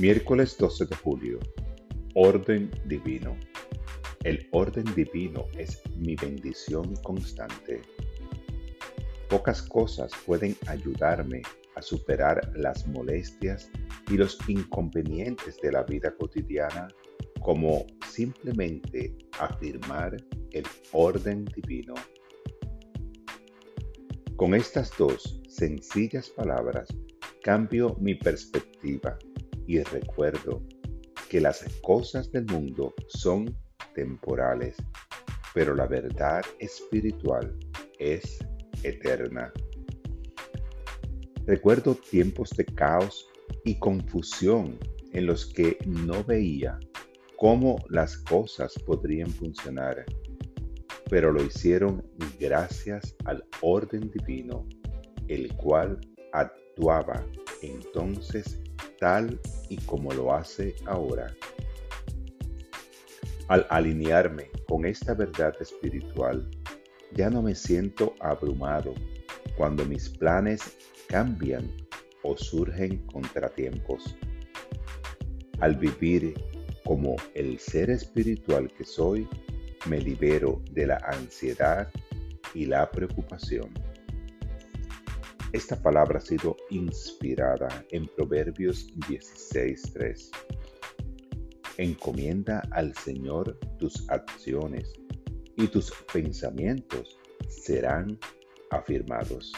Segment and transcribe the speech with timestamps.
[0.00, 1.40] Miércoles 12 de julio.
[2.14, 3.36] Orden divino.
[4.22, 7.82] El orden divino es mi bendición constante.
[9.28, 11.42] Pocas cosas pueden ayudarme
[11.74, 13.72] a superar las molestias
[14.08, 16.86] y los inconvenientes de la vida cotidiana
[17.40, 20.16] como simplemente afirmar
[20.52, 21.94] el orden divino.
[24.36, 26.86] Con estas dos sencillas palabras
[27.42, 29.18] cambio mi perspectiva
[29.68, 30.62] y recuerdo
[31.28, 33.54] que las cosas del mundo son
[33.94, 34.76] temporales,
[35.54, 37.54] pero la verdad espiritual
[37.98, 38.38] es
[38.82, 39.52] eterna.
[41.44, 43.28] Recuerdo tiempos de caos
[43.62, 44.78] y confusión
[45.12, 46.78] en los que no veía
[47.36, 50.06] cómo las cosas podrían funcionar,
[51.10, 52.02] pero lo hicieron
[52.40, 54.66] gracias al orden divino,
[55.28, 56.00] el cual
[56.32, 57.22] actuaba
[57.60, 58.62] entonces
[58.98, 61.34] tal y como lo hace ahora.
[63.48, 66.48] Al alinearme con esta verdad espiritual,
[67.12, 68.94] ya no me siento abrumado
[69.56, 70.76] cuando mis planes
[71.08, 71.70] cambian
[72.22, 74.16] o surgen contratiempos.
[75.60, 76.34] Al vivir
[76.84, 79.28] como el ser espiritual que soy,
[79.88, 81.90] me libero de la ansiedad
[82.54, 83.72] y la preocupación.
[85.52, 90.30] Esta palabra ha sido inspirada en Proverbios 16.3.
[91.78, 94.92] Encomienda al Señor tus acciones
[95.56, 97.18] y tus pensamientos
[97.48, 98.18] serán
[98.70, 99.52] afirmados.